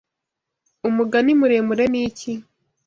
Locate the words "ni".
1.93-1.99